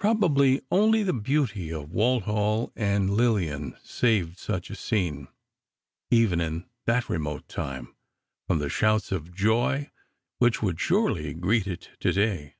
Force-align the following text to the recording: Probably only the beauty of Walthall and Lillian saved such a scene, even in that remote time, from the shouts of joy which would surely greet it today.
Probably 0.00 0.60
only 0.72 1.04
the 1.04 1.12
beauty 1.12 1.72
of 1.72 1.88
Walthall 1.92 2.72
and 2.74 3.10
Lillian 3.10 3.76
saved 3.84 4.36
such 4.36 4.70
a 4.70 4.74
scene, 4.74 5.28
even 6.10 6.40
in 6.40 6.68
that 6.86 7.08
remote 7.08 7.46
time, 7.48 7.94
from 8.48 8.58
the 8.58 8.68
shouts 8.68 9.12
of 9.12 9.32
joy 9.36 9.92
which 10.38 10.62
would 10.62 10.80
surely 10.80 11.32
greet 11.32 11.68
it 11.68 11.90
today. 12.00 12.56